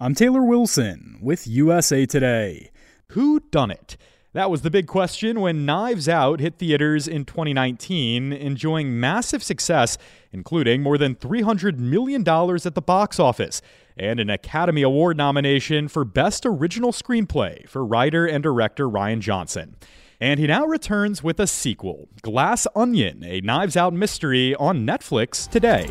I'm 0.00 0.14
Taylor 0.14 0.44
Wilson 0.44 1.18
with 1.20 1.48
USA 1.48 2.06
Today. 2.06 2.70
Who 3.08 3.40
done 3.50 3.72
it? 3.72 3.96
That 4.32 4.48
was 4.48 4.62
the 4.62 4.70
big 4.70 4.86
question 4.86 5.40
when 5.40 5.66
Knives 5.66 6.08
Out 6.08 6.38
hit 6.38 6.56
theaters 6.56 7.08
in 7.08 7.24
2019, 7.24 8.32
enjoying 8.32 9.00
massive 9.00 9.42
success, 9.42 9.98
including 10.30 10.84
more 10.84 10.98
than 10.98 11.16
$300 11.16 11.78
million 11.78 12.20
at 12.20 12.76
the 12.76 12.80
box 12.80 13.18
office 13.18 13.60
and 13.96 14.20
an 14.20 14.30
Academy 14.30 14.82
Award 14.82 15.16
nomination 15.16 15.88
for 15.88 16.04
Best 16.04 16.46
Original 16.46 16.92
Screenplay 16.92 17.68
for 17.68 17.84
writer 17.84 18.24
and 18.24 18.40
director 18.40 18.88
Rian 18.88 19.18
Johnson. 19.18 19.74
And 20.20 20.38
he 20.38 20.46
now 20.46 20.64
returns 20.64 21.24
with 21.24 21.40
a 21.40 21.48
sequel, 21.48 22.08
Glass 22.22 22.68
Onion, 22.76 23.24
a 23.24 23.40
Knives 23.40 23.76
Out 23.76 23.94
mystery 23.94 24.54
on 24.54 24.86
Netflix 24.86 25.50
today. 25.50 25.90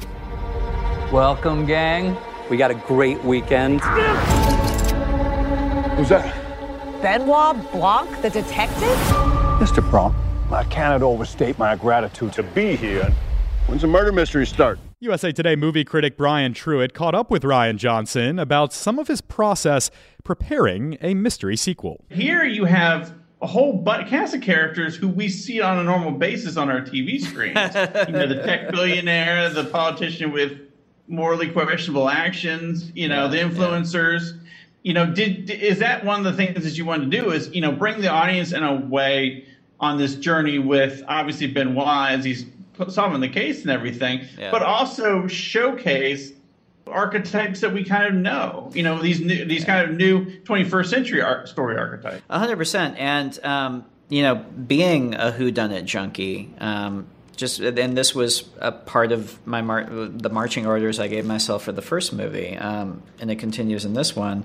Welcome, 1.12 1.66
gang. 1.66 2.16
We 2.50 2.56
got 2.56 2.72
a 2.72 2.76
great 2.76 3.22
weekend. 3.26 3.82
Who's 5.98 6.10
that? 6.10 6.34
Benoit 7.02 7.72
Blanc, 7.74 8.22
the 8.22 8.30
detective? 8.30 8.98
Mr. 9.60 9.88
Blanc, 9.92 10.16
I 10.50 10.64
cannot 10.66 11.02
overstate 11.02 11.60
my 11.60 11.76
gratitude 11.76 12.32
to 12.34 12.44
be 12.44 12.78
here. 12.78 13.14
When's 13.66 13.82
the 13.82 13.88
murder 13.88 14.14
mystery 14.14 14.46
start? 14.48 14.80
USA 15.02 15.34
Today 15.34 15.58
movie 15.58 15.84
critic 15.84 16.16
Brian 16.16 16.54
Truitt 16.54 16.94
caught 16.94 17.14
up 17.14 17.30
with 17.30 17.44
Rian 17.44 17.76
Johnson 17.76 18.40
about 18.40 18.72
some 18.72 18.98
of 18.98 19.10
his 19.10 19.20
process 19.20 19.92
preparing 20.24 20.98
a 21.02 21.16
mystery 21.16 21.58
sequel. 21.58 22.06
Here 22.10 22.46
you 22.46 22.64
have 22.64 23.14
a 23.42 23.48
whole 23.48 23.74
but- 23.74 24.08
cast 24.08 24.34
of 24.34 24.42
characters 24.42 24.96
who 24.96 25.10
we 25.10 25.28
see 25.28 25.60
on 25.60 25.80
a 25.80 25.84
normal 25.84 26.12
basis 26.12 26.56
on 26.56 26.70
our 26.70 26.80
TV 26.80 27.20
screens. 27.20 27.58
you 28.08 28.14
know, 28.14 28.26
the 28.26 28.42
tech 28.46 28.72
billionaire, 28.72 29.50
the 29.50 29.66
politician 29.66 30.32
with 30.32 30.58
morally 31.08 31.50
questionable 31.50 32.10
actions, 32.10 32.92
you 32.96 33.08
know, 33.08 33.28
the 33.28 33.38
influencers. 33.38 34.34
Yeah 34.34 34.42
you 34.88 34.94
know, 34.94 35.06
did 35.06 35.50
is 35.50 35.80
that 35.80 36.06
one 36.06 36.20
of 36.20 36.24
the 36.24 36.32
things 36.32 36.64
that 36.64 36.78
you 36.78 36.86
wanted 36.86 37.12
to 37.12 37.22
do? 37.22 37.32
Is 37.32 37.54
you 37.54 37.60
know, 37.60 37.74
bring 37.74 38.00
the 38.00 38.08
audience 38.08 38.54
in 38.54 38.64
a 38.64 38.74
way 38.74 39.46
on 39.82 39.98
this 39.98 40.16
journey 40.16 40.60
with 40.60 41.04
obviously 41.10 41.48
Benoit, 41.48 42.24
he's 42.24 42.46
solving 42.88 43.20
the 43.20 43.28
case 43.28 43.64
and 43.64 43.72
everything, 43.72 44.26
yeah. 44.40 44.50
but 44.50 44.64
also 44.64 45.28
showcase 45.28 46.32
archetypes 46.88 47.60
that 47.60 47.74
we 47.74 47.84
kind 47.84 48.06
of 48.06 48.14
know. 48.14 48.72
You 48.74 48.84
know, 48.84 49.02
these 49.02 49.20
new, 49.20 49.44
these 49.44 49.66
kind 49.66 49.90
of 49.90 49.98
new 49.98 50.26
21st 50.44 50.86
century 50.86 51.22
art, 51.22 51.50
story 51.50 51.78
archetypes. 51.78 52.22
hundred 52.30 52.56
percent, 52.56 52.98
and 52.98 53.38
um, 53.44 53.86
you 54.08 54.22
know, 54.22 54.36
being 54.36 55.16
a 55.16 55.34
whodunit 55.38 55.84
junkie. 55.84 56.54
Um, 56.60 57.08
just 57.38 57.60
and 57.62 57.98
this 57.98 58.14
was 58.14 58.44
a 58.60 58.72
part 58.72 59.12
of 59.12 59.46
my 59.48 59.62
mar- 59.62 59.86
the 59.90 60.30
marching 60.30 60.66
orders 60.66 61.00
I 61.00 61.08
gave 61.08 61.26
myself 61.26 61.64
for 61.64 61.72
the 61.72 61.82
first 61.82 62.12
movie, 62.12 62.58
um, 62.58 63.02
and 63.20 63.32
it 63.32 63.38
continues 63.38 63.86
in 63.86 63.94
this 63.94 64.16
one. 64.16 64.44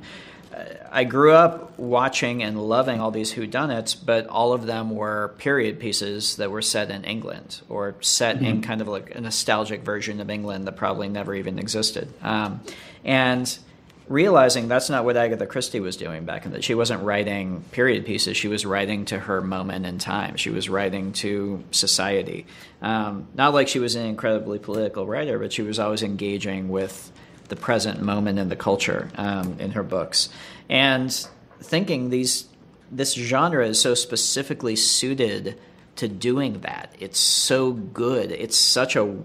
I 0.90 1.04
grew 1.04 1.32
up 1.32 1.78
watching 1.78 2.42
and 2.42 2.60
loving 2.60 3.00
all 3.00 3.10
these 3.10 3.32
whodunits, 3.32 3.96
but 4.04 4.26
all 4.26 4.52
of 4.52 4.66
them 4.66 4.90
were 4.90 5.34
period 5.38 5.80
pieces 5.80 6.36
that 6.36 6.50
were 6.50 6.60
set 6.60 6.90
in 6.90 7.04
England 7.04 7.62
or 7.70 7.94
set 8.02 8.36
mm-hmm. 8.36 8.44
in 8.44 8.62
kind 8.62 8.82
of 8.82 8.88
like 8.88 9.14
a 9.14 9.20
nostalgic 9.20 9.80
version 9.80 10.20
of 10.20 10.28
England 10.28 10.66
that 10.66 10.76
probably 10.76 11.08
never 11.08 11.34
even 11.34 11.58
existed. 11.58 12.12
Um, 12.20 12.60
and 13.04 13.58
realizing 14.08 14.68
that's 14.68 14.90
not 14.90 15.04
what 15.04 15.16
Agatha 15.16 15.46
Christie 15.46 15.80
was 15.80 15.96
doing 15.96 16.24
back 16.24 16.44
in 16.44 16.52
that 16.52 16.64
she 16.64 16.74
wasn't 16.74 17.02
writing 17.02 17.64
period 17.72 18.04
pieces 18.04 18.36
she 18.36 18.48
was 18.48 18.66
writing 18.66 19.04
to 19.06 19.18
her 19.18 19.40
moment 19.40 19.86
in 19.86 19.98
time 19.98 20.36
she 20.36 20.50
was 20.50 20.68
writing 20.68 21.12
to 21.12 21.62
society 21.70 22.46
um, 22.80 23.28
not 23.34 23.54
like 23.54 23.68
she 23.68 23.78
was 23.78 23.94
an 23.94 24.06
incredibly 24.06 24.58
political 24.58 25.06
writer 25.06 25.38
but 25.38 25.52
she 25.52 25.62
was 25.62 25.78
always 25.78 26.02
engaging 26.02 26.68
with 26.68 27.12
the 27.52 27.56
present 27.56 28.00
moment 28.00 28.38
in 28.38 28.48
the 28.48 28.56
culture 28.56 29.10
um, 29.16 29.56
in 29.58 29.72
her 29.72 29.82
books, 29.82 30.30
and 30.70 31.28
thinking 31.60 32.08
these 32.08 32.48
this 32.90 33.12
genre 33.12 33.66
is 33.66 33.78
so 33.78 33.94
specifically 33.94 34.74
suited 34.74 35.58
to 35.96 36.08
doing 36.08 36.60
that. 36.60 36.94
It's 36.98 37.18
so 37.18 37.72
good. 37.72 38.32
It's 38.32 38.56
such 38.56 38.96
a 38.96 39.18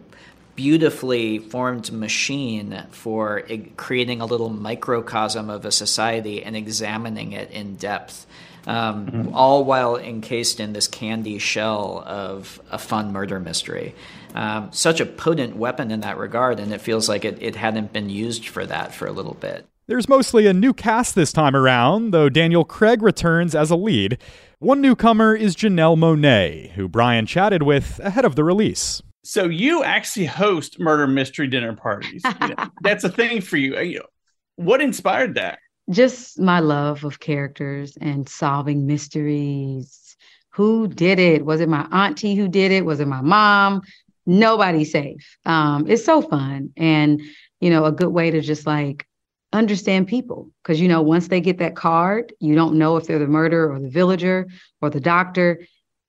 beautifully 0.58 1.40
formed 1.40 1.90
machine 1.94 2.84
for 2.92 3.44
creating 3.78 4.20
a 4.20 4.26
little 4.26 4.50
microcosm 4.50 5.50
of 5.50 5.64
a 5.64 5.72
society 5.72 6.44
and 6.44 6.58
examining 6.58 7.32
it 7.32 7.50
in 7.52 7.78
depth. 7.78 8.26
Um, 8.66 9.08
mm-hmm. 9.08 9.34
all 9.34 9.64
while 9.64 9.96
encased 9.96 10.60
in 10.60 10.74
this 10.74 10.90
candy 10.90 11.38
shell 11.38 12.04
of 12.06 12.60
a 12.70 12.78
fun 12.78 13.14
murder 13.14 13.40
mystery 13.40 13.96
um, 14.38 14.70
such 14.72 15.00
a 15.00 15.06
potent 15.06 15.56
weapon 15.56 15.90
in 15.90 16.02
that 16.02 16.18
regard, 16.18 16.60
and 16.60 16.72
it 16.72 16.82
feels 16.82 17.10
like 17.10 17.26
it, 17.26 17.42
it 17.42 17.56
hadn't 17.56 17.92
been 17.92 18.10
used 18.10 18.48
for 18.48 18.66
that 18.66 18.94
for 18.94 19.08
a 19.08 19.12
little 19.12 19.34
bit. 19.34 19.66
There's 19.88 20.10
mostly 20.10 20.48
a 20.48 20.54
new 20.54 20.74
cast 20.74 21.16
this 21.16 21.32
time 21.32 21.56
around, 21.56 22.12
though 22.12 22.30
Daniel 22.30 22.66
Craig 22.66 23.02
returns 23.02 23.56
as 23.56 23.72
a 23.72 23.76
lead. 23.76 24.20
One 24.60 24.82
newcomer 24.82 25.34
is 25.34 25.56
Janelle 25.56 25.98
Monáe, 25.98 26.72
who 26.72 26.88
Brian 26.88 27.26
chatted 27.26 27.64
with 27.64 28.00
ahead 28.00 28.26
of 28.26 28.36
the 28.36 28.44
release. 28.44 29.02
So 29.28 29.46
you 29.46 29.84
actually 29.84 30.26
host 30.26 30.80
murder 30.80 31.08
mystery 31.08 31.48
dinner 31.48 31.76
parties. 31.76 32.24
You 32.42 32.48
know, 32.50 32.70
that's 32.82 33.04
a 33.04 33.10
thing 33.10 33.42
for 33.42 33.58
you. 33.58 34.04
What 34.56 34.82
inspired 34.82 35.36
that? 35.36 35.60
Just 35.90 36.40
my 36.40 36.60
love 36.60 37.04
of 37.04 37.20
characters 37.20 37.98
and 38.00 38.28
solving 38.28 38.88
mysteries. 38.88 40.16
Who 40.52 40.88
did 40.88 41.20
it? 41.20 41.46
Was 41.46 41.62
it 41.62 41.70
my 41.70 41.88
auntie 41.92 42.36
who 42.36 42.48
did 42.48 42.72
it? 42.72 42.86
Was 42.86 43.00
it 43.00 43.08
my 43.08 43.22
mom? 43.22 43.82
nobody's 44.28 44.92
safe. 44.92 45.38
Um, 45.46 45.90
it's 45.90 46.06
so 46.06 46.22
fun 46.22 46.72
and 46.78 47.22
you 47.60 47.72
know 47.72 47.86
a 47.86 47.92
good 47.92 48.10
way 48.10 48.30
to 48.30 48.42
just 48.42 48.68
like 48.68 49.08
understand 49.54 50.08
people 50.08 50.52
because 50.62 50.80
you 50.80 50.88
know 50.88 51.02
once 51.02 51.30
they 51.30 51.42
get 51.42 51.58
that 51.58 51.76
card, 51.76 52.34
you 52.40 52.54
don't 52.54 52.78
know 52.78 52.98
if 52.98 53.08
they're 53.08 53.18
the 53.18 53.26
murderer 53.26 53.72
or 53.72 53.80
the 53.80 53.90
villager 53.90 54.48
or 54.82 54.92
the 54.92 55.00
doctor. 55.00 55.66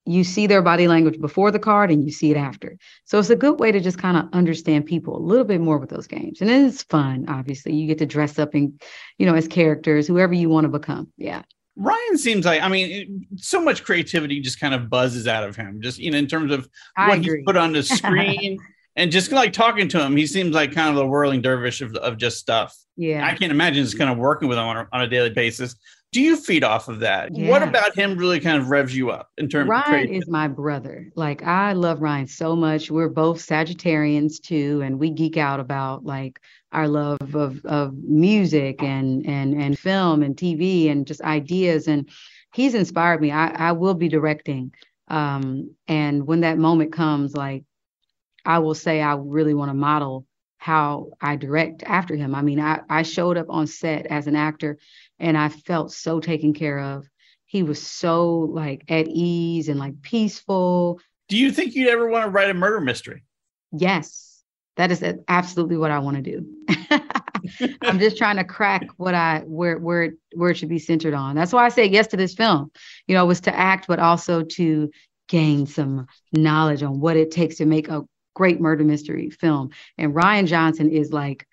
You 0.09 0.25
see 0.25 0.47
their 0.47 0.63
body 0.63 0.89
language 0.89 1.21
before 1.21 1.51
the 1.51 1.59
card 1.59 1.91
and 1.91 2.05
you 2.05 2.11
see 2.11 2.31
it 2.31 2.37
after. 2.37 2.79
So 3.05 3.19
it's 3.19 3.31
a 3.31 3.37
good 3.37 3.61
way 3.61 3.73
to 3.73 3.81
just 3.81 3.99
kind 3.99 4.17
of 4.17 4.29
understand 4.33 4.87
people 4.87 5.17
a 5.17 5.21
little 5.21 5.45
bit 5.45 5.61
more 5.61 5.79
with 5.79 5.91
those 5.91 6.07
games. 6.07 6.41
And 6.41 6.51
it's 6.51 6.83
fun, 6.83 7.27
obviously. 7.29 7.75
You 7.75 7.87
get 7.87 7.99
to 7.99 8.07
dress 8.07 8.39
up 8.39 8.55
in, 8.55 8.79
you 9.19 9.27
know, 9.27 9.35
as 9.35 9.47
characters, 9.47 10.07
whoever 10.07 10.33
you 10.33 10.49
want 10.49 10.65
to 10.65 10.69
become. 10.69 11.13
Yeah. 11.17 11.43
Rian 11.79 12.17
seems 12.17 12.45
like 12.45 12.61
I 12.61 12.69
mean, 12.69 13.27
so 13.37 13.61
much 13.61 13.85
creativity 13.85 14.41
just 14.41 14.59
kind 14.59 14.75
of 14.75 14.91
buzzes 14.91 15.29
out 15.29 15.45
of 15.45 15.55
him. 15.55 15.81
Just 15.81 15.99
you 15.99 16.11
know, 16.11 16.19
in 16.19 16.27
terms 16.27 16.53
of 16.53 16.69
what 16.97 17.21
he's 17.21 17.45
put 17.47 17.57
on 17.57 17.73
the 17.73 17.83
screen 17.85 18.59
and 18.97 19.13
just 19.13 19.31
like 19.31 19.53
talking 19.53 19.89
to 19.89 20.03
him, 20.03 20.17
he 20.17 20.27
seems 20.27 20.55
like 20.55 20.73
kind 20.73 20.89
of 20.89 20.97
the 20.97 21.07
whirling 21.07 21.41
dervish 21.41 21.81
of, 21.81 21.95
of 21.97 22.17
just 22.17 22.39
stuff. 22.39 22.77
Yeah, 22.97 23.25
I 23.25 23.35
can't 23.35 23.53
imagine 23.53 23.85
just 23.85 23.97
kind 23.97 24.11
of 24.11 24.19
working 24.19 24.49
with 24.49 24.59
him 24.59 24.65
on 24.65 24.77
a, 24.77 24.89
on 24.93 25.03
a 25.03 25.07
daily 25.07 25.31
basis. 25.31 25.77
Do 26.11 26.23
you 26.23 26.37
feed 26.37 26.65
off 26.65 26.89
of 26.89 27.01
that? 27.01 27.37
Yeah. 27.37 27.51
What 27.51 27.63
about 27.63 27.95
him 27.95 28.17
really 28.17 28.41
kind 28.41 28.61
of 28.61 28.71
revs 28.71 28.97
you 28.97 29.11
up 29.11 29.31
in 29.37 29.49
terms? 29.49 29.69
Rian 29.69 30.11
is 30.11 30.27
my 30.27 30.49
brother. 30.49 31.11
Like 31.17 31.43
I 31.43 31.75
love 31.75 31.99
Rian 31.99 32.29
so 32.29 32.57
much. 32.57 32.91
We're 32.91 33.11
both 33.11 33.47
Sagittarians 33.47 34.41
too, 34.41 34.81
and 34.83 34.99
we 34.99 35.11
geek 35.11 35.37
out 35.37 35.61
about 35.61 36.07
like 36.07 36.41
our 36.73 36.89
love 36.89 37.35
of 37.35 37.63
of 37.67 37.95
music 37.95 38.83
and 38.83 39.27
and 39.27 39.61
and 39.61 39.79
film 39.79 40.23
and 40.23 40.35
TV 40.35 40.91
and 40.91 41.07
just 41.07 41.21
ideas. 41.21 41.89
And 41.89 42.09
he's 42.55 42.75
inspired 42.75 43.21
me. 43.21 43.31
I 43.31 43.49
I 43.69 43.73
will 43.73 43.95
be 43.95 44.09
directing, 44.09 44.73
um, 45.09 45.75
and 45.89 46.27
when 46.27 46.41
that 46.41 46.57
moment 46.57 46.91
comes, 46.91 47.37
like 47.37 47.65
I 48.47 48.61
will 48.61 48.75
say 48.75 49.03
I 49.03 49.15
really 49.15 49.53
want 49.53 49.69
to 49.69 49.75
model 49.75 50.25
how 50.59 51.11
I 51.21 51.37
direct 51.37 51.83
after 51.85 52.15
him. 52.15 52.35
I 52.35 52.43
mean, 52.43 52.61
I 52.61 52.81
I 52.89 53.03
showed 53.03 53.39
up 53.39 53.47
on 53.49 53.67
set 53.67 54.07
as 54.07 54.27
an 54.27 54.37
actor, 54.37 54.79
and 55.19 55.39
I 55.39 55.49
felt 55.49 55.93
so 55.93 56.21
taken 56.21 56.53
care 56.53 56.79
of. 56.79 57.07
He 57.47 57.63
was 57.63 57.81
so 57.81 58.41
like 58.41 58.85
at 58.89 59.09
ease 59.09 59.69
and 59.69 59.81
like 59.81 60.03
peaceful. 60.03 61.01
Do 61.29 61.37
you 61.37 61.51
think 61.51 61.75
you'd 61.75 61.89
ever 61.89 62.09
want 62.09 62.25
to 62.25 62.31
write 62.31 62.51
a 62.51 62.55
murder 62.55 62.81
mystery? 62.81 63.25
Yes 63.73 64.29
that 64.79 64.93
is 64.93 65.05
absolutely 65.27 65.77
what 65.77 65.91
I 65.91 65.99
want 65.99 66.17
to 66.17 66.23
do. 66.23 66.47
I'm 67.83 67.99
just 67.99 68.17
trying 68.17 68.37
to 68.37 68.45
crack 68.45 68.87
what 68.97 69.13
I 69.13 69.43
where 69.45 69.77
where 69.77 70.13
where 70.35 70.51
it 70.51 70.57
should 70.57 70.69
be 70.69 70.79
centered 70.79 71.15
on. 71.15 71.35
That's 71.35 71.53
why 71.53 71.67
I 71.67 71.69
say 71.69 71.87
yes 71.87 72.07
to 72.09 72.17
this 72.17 72.35
film. 72.35 72.71
You 73.09 73.17
know, 73.17 73.27
was 73.27 73.41
to 73.43 73.55
act, 73.55 73.87
but 73.89 73.99
also 73.99 74.45
to 74.45 74.91
gain 75.29 75.67
some 75.67 76.07
knowledge 76.33 76.85
on 76.85 77.01
what 77.01 77.17
it 77.17 77.33
takes 77.33 77.57
to 77.57 77.67
make 77.67 77.89
a 77.89 78.05
great 78.39 78.61
murder 78.61 78.85
mystery 78.85 79.29
film. 79.31 79.71
And 79.99 80.15
Rian 80.15 80.47
Johnson 80.47 80.89
is 80.89 81.13
like 81.13 81.47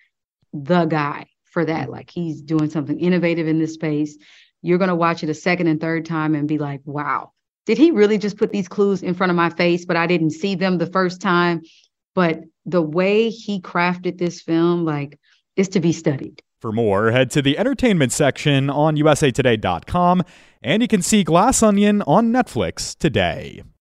the 0.54 0.86
guy 0.86 1.26
for 1.46 1.66
that. 1.66 1.84
Mm-hmm. 1.84 1.92
Like 1.92 2.12
he's 2.12 2.42
doing 2.42 2.70
something 2.70 3.00
innovative 3.00 3.48
in 3.48 3.60
this 3.60 3.74
space. 3.74 4.18
You're 4.62 4.78
gonna 4.78 4.96
watch 4.96 5.24
it 5.24 5.30
a 5.30 5.34
second 5.34 5.68
and 5.68 5.82
third 5.82 6.06
time 6.06 6.36
and 6.36 6.48
be 6.48 6.60
like, 6.60 6.82
wow, 6.86 7.32
did 7.66 7.80
he 7.80 7.90
really 7.90 8.20
just 8.20 8.38
put 8.38 8.52
these 8.52 8.68
clues 8.68 9.02
in 9.02 9.16
front 9.16 9.32
of 9.32 9.36
my 9.36 9.50
face, 9.50 9.84
but 9.84 9.98
I 9.98 10.06
didn't 10.06 10.30
see 10.30 10.54
them 10.54 10.78
the 10.78 10.86
first 10.86 11.22
time? 11.22 11.64
But 12.14 12.42
the 12.66 12.82
way 12.82 13.30
he 13.30 13.60
crafted 13.60 14.18
this 14.18 14.42
film, 14.42 14.86
like, 14.86 15.20
is 15.56 15.70
to 15.70 15.80
be 15.80 15.92
studied. 15.92 16.42
For 16.60 16.72
more, 16.72 17.12
head 17.12 17.30
to 17.32 17.42
the 17.42 17.58
entertainment 17.58 18.12
section 18.12 18.70
on 18.70 18.96
usatoday.com, 18.96 20.24
and 20.64 20.82
you 20.82 20.88
can 20.88 21.02
see 21.02 21.24
Glass 21.24 21.62
Onion 21.62 22.02
on 22.04 22.32
Netflix 22.32 22.98
today. 22.98 23.62